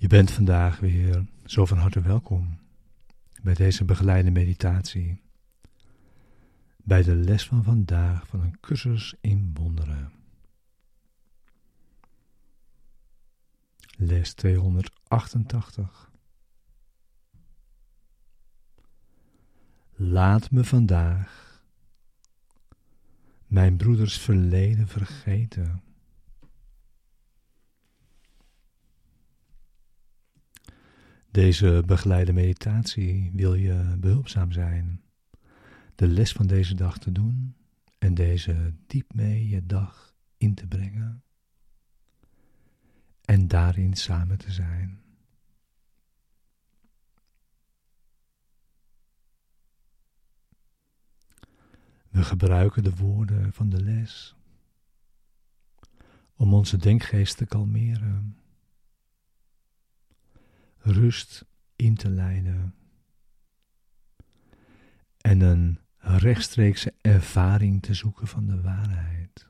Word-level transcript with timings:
Je 0.00 0.06
bent 0.08 0.30
vandaag 0.30 0.78
weer 0.78 1.26
zo 1.44 1.64
van 1.66 1.78
harte 1.78 2.00
welkom 2.00 2.58
bij 3.42 3.54
deze 3.54 3.84
begeleide 3.84 4.30
meditatie, 4.30 5.22
bij 6.76 7.02
de 7.02 7.14
les 7.14 7.46
van 7.46 7.64
vandaag 7.64 8.26
van 8.26 8.40
een 8.40 8.60
cursus 8.60 9.14
in 9.20 9.50
wonderen. 9.54 10.12
Les 13.96 14.34
288. 14.34 16.10
Laat 19.92 20.50
me 20.50 20.64
vandaag 20.64 21.62
mijn 23.46 23.76
broeders 23.76 24.18
verleden 24.18 24.88
vergeten. 24.88 25.89
Deze 31.30 31.82
begeleide 31.86 32.32
meditatie 32.32 33.30
wil 33.34 33.54
je 33.54 33.96
behulpzaam 33.98 34.52
zijn 34.52 35.02
de 35.94 36.06
les 36.06 36.32
van 36.32 36.46
deze 36.46 36.74
dag 36.74 36.98
te 36.98 37.12
doen 37.12 37.56
en 37.98 38.14
deze 38.14 38.74
diep 38.86 39.14
mee 39.14 39.48
je 39.48 39.66
dag 39.66 40.14
in 40.36 40.54
te 40.54 40.66
brengen 40.66 41.22
en 43.24 43.48
daarin 43.48 43.94
samen 43.94 44.38
te 44.38 44.52
zijn. 44.52 45.02
We 52.08 52.22
gebruiken 52.22 52.82
de 52.82 52.96
woorden 52.96 53.52
van 53.52 53.68
de 53.68 53.82
les 53.82 54.34
om 56.36 56.54
onze 56.54 56.76
denkgeest 56.76 57.36
te 57.36 57.46
kalmeren 57.46 58.39
rust 60.80 61.44
in 61.76 61.94
te 61.94 62.10
leiden 62.10 62.74
en 65.20 65.40
een 65.40 65.78
rechtstreekse 65.98 66.94
ervaring 67.00 67.82
te 67.82 67.94
zoeken 67.94 68.26
van 68.26 68.46
de 68.46 68.60
waarheid. 68.60 69.48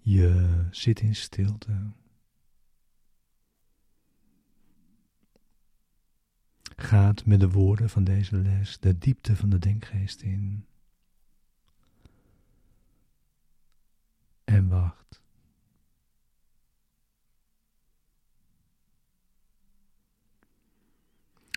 Je 0.00 0.66
zit 0.70 1.00
in 1.00 1.14
stilte. 1.14 1.92
Gaat 6.76 7.26
met 7.26 7.40
de 7.40 7.50
woorden 7.50 7.90
van 7.90 8.04
deze 8.04 8.36
les 8.36 8.78
de 8.78 8.98
diepte 8.98 9.36
van 9.36 9.48
de 9.50 9.58
denkgeest 9.58 10.22
in. 10.22 10.66
En 14.54 14.68
wacht. 14.68 15.22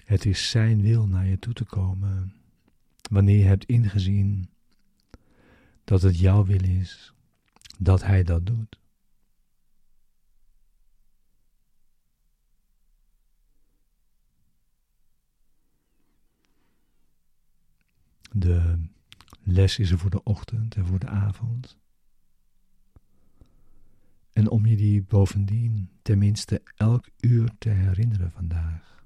Het 0.06 0.26
is 0.26 0.50
Zijn 0.50 0.82
wil 0.82 1.08
naar 1.08 1.26
je 1.26 1.40
toe 1.40 1.54
te 1.54 1.66
komen, 1.66 2.34
wanneer 3.10 3.38
je 3.38 3.44
hebt 3.44 3.66
ingezien 3.66 4.50
dat 5.84 6.02
het 6.02 6.20
jouw 6.20 6.46
wil 6.46 6.64
is, 6.64 7.14
dat 7.78 8.02
Hij 8.04 8.24
dat 8.24 8.46
doet. 8.46 8.80
De 18.32 18.88
les 19.44 19.80
is 19.80 19.92
er 19.92 19.98
voor 19.98 20.10
de 20.10 20.24
ochtend 20.24 20.76
en 20.76 20.86
voor 20.86 21.00
de 21.00 21.08
avond. 21.08 21.78
En 24.38 24.50
om 24.50 24.66
je 24.66 24.76
die 24.76 25.04
bovendien 25.04 25.90
tenminste 26.02 26.62
elk 26.76 27.10
uur 27.20 27.52
te 27.58 27.70
herinneren 27.70 28.32
vandaag. 28.32 29.06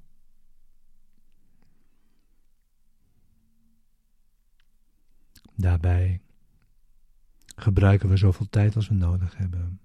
Daarbij 5.56 6.22
gebruiken 7.56 8.09
we 8.09 8.18
zoveel 8.18 8.50
tijd 8.50 8.75
als 8.75 8.88
we 8.88 8.94
nodig 8.94 9.38
hebben 9.38 9.80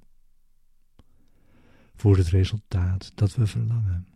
voor 1.95 2.17
het 2.17 2.29
resultaat 2.29 3.13
dat 3.15 3.35
we 3.35 3.47
verlangen. 3.47 4.16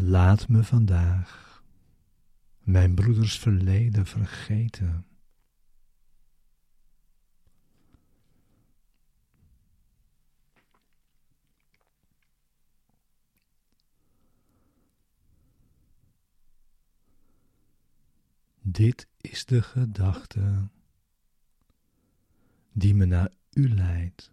Laat 0.00 0.48
me 0.48 0.64
vandaag 0.64 1.62
mijn 2.58 2.94
broeders 2.94 3.38
verleden 3.38 4.06
vergeten. 4.06 5.06
Dit 18.60 19.08
is 19.20 19.44
de 19.44 19.62
gedachte 19.62 20.68
die 22.72 22.94
me 22.94 23.04
naar 23.04 23.30
u 23.52 23.74
leidt. 23.74 24.32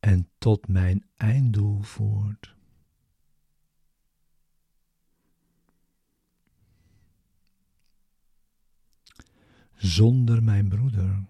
En 0.00 0.30
tot 0.38 0.68
mijn 0.68 1.06
einddoel 1.16 1.82
voort. 1.82 2.54
Zonder 9.74 10.42
mijn 10.42 10.68
broeder 10.68 11.24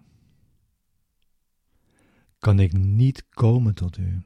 kan 2.39 2.59
ik 2.59 2.73
niet 2.73 3.29
komen 3.29 3.75
tot 3.75 3.97
u. 3.97 4.23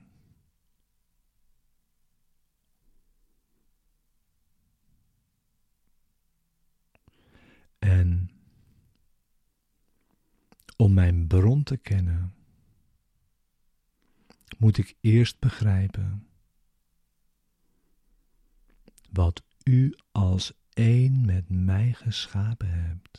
En 7.80 8.30
om 10.78 10.94
mijn 10.94 11.28
bron 11.28 11.64
te 11.64 11.78
kennen, 11.78 12.34
moet 14.58 14.78
ik 14.78 14.96
eerst 15.02 15.40
begrijpen 15.40 16.28
wat 19.12 19.44
u 19.64 19.96
als 20.12 20.54
één 20.74 21.26
met 21.26 21.50
mij 21.50 21.94
geschapen 21.94 22.70
hebt. 22.70 23.15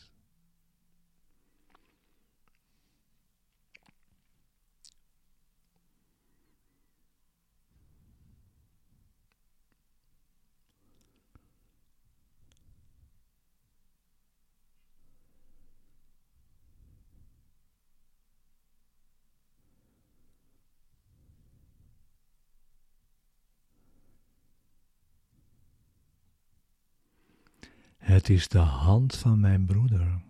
Het 28.17 28.29
is 28.29 28.49
de 28.49 28.59
hand 28.59 29.17
van 29.17 29.41
mijn 29.41 29.67
broeder 29.67 30.23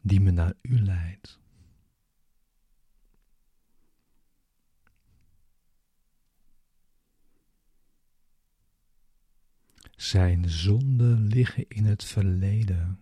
die 0.00 0.20
me 0.20 0.30
naar 0.30 0.54
u 0.62 0.78
leidt. 0.78 1.40
Zijn 9.96 10.50
zonden 10.50 11.26
liggen 11.26 11.68
in 11.68 11.84
het 11.84 12.04
verleden, 12.04 13.00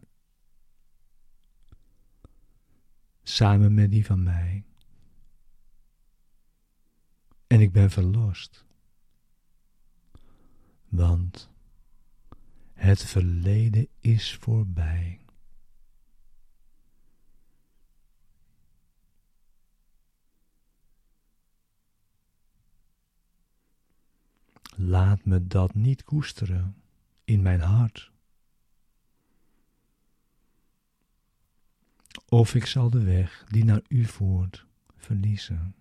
samen 3.22 3.74
met 3.74 3.90
die 3.90 4.06
van 4.06 4.22
mij. 4.22 4.64
En 7.46 7.60
ik 7.60 7.72
ben 7.72 7.90
verlost, 7.90 8.64
want 10.88 11.52
het 12.84 13.04
verleden 13.04 13.88
is 14.00 14.34
voorbij. 14.34 15.20
Laat 24.76 25.24
me 25.24 25.46
dat 25.46 25.74
niet 25.74 26.04
koesteren 26.04 26.76
in 27.24 27.42
mijn 27.42 27.60
hart. 27.60 28.12
of 32.28 32.54
ik 32.54 32.66
zal 32.66 32.90
de 32.90 33.02
weg 33.02 33.44
die 33.48 33.64
naar 33.64 33.82
u 33.88 34.04
voert 34.04 34.66
verliezen. 34.96 35.74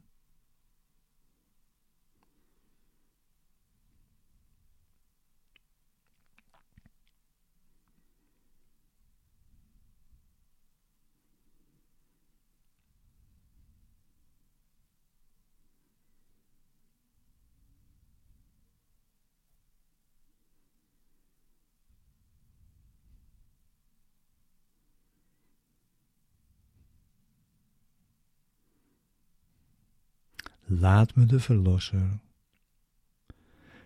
Laat 30.80 31.16
me 31.16 31.26
de 31.26 31.40
Verlosser, 31.40 32.20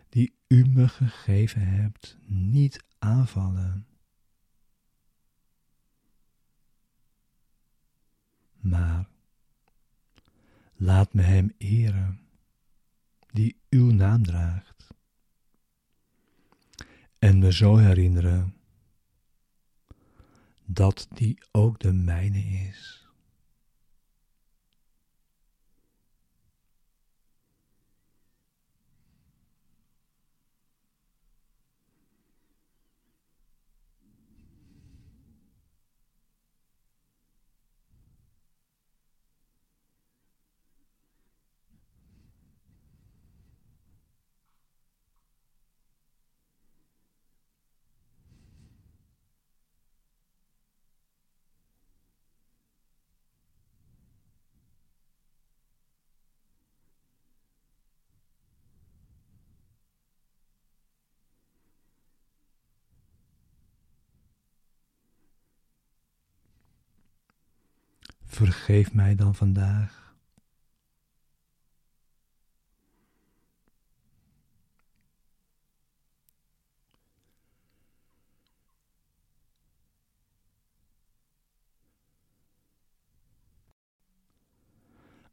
die 0.10 0.34
u 0.48 0.66
me 0.66 0.88
gegeven 0.88 1.68
hebt, 1.68 2.18
niet 2.26 2.84
aanvallen. 2.98 3.88
Maar 8.60 9.08
laat 10.76 11.14
me 11.14 11.22
Hem 11.22 11.54
eren, 11.58 12.20
die 13.32 13.62
uw 13.70 13.92
naam 13.92 14.24
draagt, 14.24 14.88
en 17.20 17.40
me 17.40 17.54
zo 17.54 17.78
herinneren 17.78 18.56
dat 20.66 21.08
die 21.14 21.38
ook 21.52 21.80
de 21.80 21.94
mijne 21.94 22.40
is. 22.40 23.07
Vergeef 68.38 68.94
mij 68.94 69.16
dan 69.16 69.36
vandaag. 69.36 70.16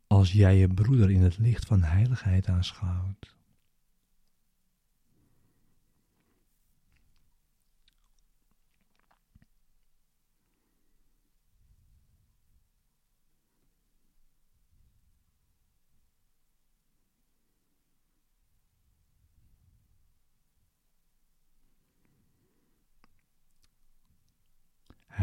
Als 0.07 0.33
jij 0.33 0.57
je 0.57 0.69
broeder 0.69 1.11
in 1.11 1.23
het 1.23 1.39
licht 1.39 1.65
van 1.65 1.83
heiligheid 1.83 2.49
aanschouwt. 2.49 3.35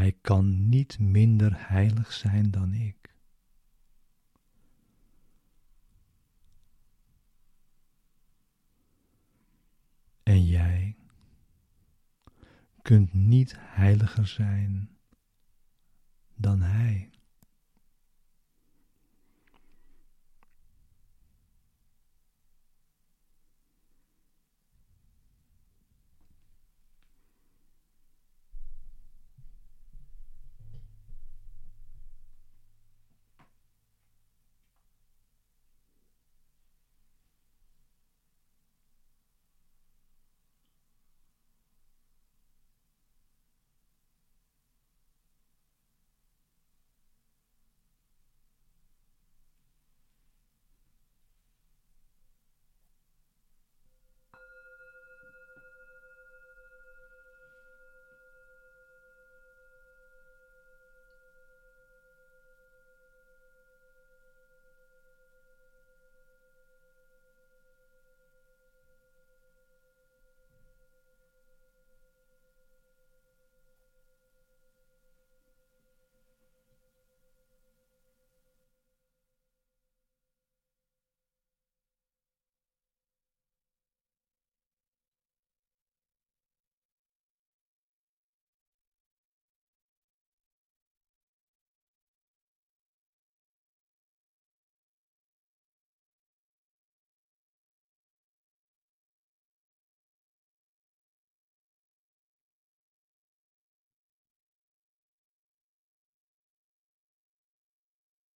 Hij 0.02 0.18
kan 0.22 0.70
niet 0.70 1.00
minder 1.00 1.68
heilig 1.68 2.12
zijn 2.12 2.52
dan 2.52 2.74
ik. 2.74 3.16
En 10.24 10.46
jij 10.46 10.96
kunt 12.82 13.14
niet 13.14 13.56
heiliger 13.58 14.28
zijn 14.28 14.98
dan 16.36 16.62
Hij. 16.62 17.11